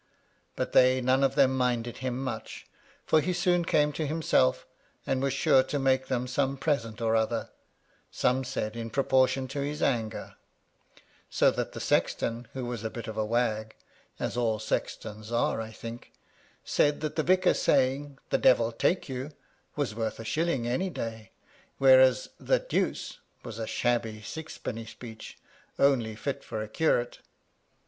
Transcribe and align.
But 0.55 0.71
they 0.71 0.99
none 0.99 1.23
of 1.23 1.35
them 1.35 1.55
minded 1.55 1.97
him 1.97 2.23
much, 2.23 2.65
for 3.05 3.21
he 3.21 3.33
soon 3.33 3.63
came 3.63 3.93
to 3.93 4.07
himself, 4.07 4.65
and 5.05 5.21
was 5.21 5.31
sure 5.31 5.61
to 5.61 5.77
make 5.77 6.07
them 6.07 6.25
some 6.25 6.57
present 6.57 7.01
or 7.01 7.15
other— 7.15 7.51
some 8.11 8.43
said 8.43 8.75
in 8.75 8.89
pro 8.89 9.03
portion 9.03 9.47
to 9.49 9.61
his 9.61 9.83
anger; 9.83 10.37
so 11.29 11.51
that 11.51 11.73
the 11.73 11.79
sexton, 11.79 12.47
who 12.53 12.65
was 12.65 12.83
a 12.83 12.89
bit 12.89 13.07
of 13.07 13.15
a 13.15 13.23
wag 13.23 13.75
(as 14.19 14.35
all 14.35 14.57
sextons 14.57 15.31
are, 15.31 15.61
I 15.61 15.69
think), 15.71 16.11
said 16.65 17.01
that 17.01 17.15
the 17.15 17.21
vicar's 17.21 17.61
saying, 17.61 18.17
"the 18.31 18.39
Devil 18.39 18.71
take 18.71 19.07
you," 19.07 19.29
was 19.75 19.93
worth 19.93 20.19
a 20.19 20.25
shilling 20.25 20.67
any 20.67 20.89
day, 20.89 21.29
whereas 21.77 22.29
"the 22.39 22.57
Deuce" 22.57 23.19
was 23.43 23.59
a 23.59 23.67
shabby 23.67 24.23
sixpenny 24.23 24.87
speech, 24.87 25.37
only 25.77 26.15
fit 26.15 26.43
for 26.43 26.63
a 26.63 26.67
curate. 26.67 27.19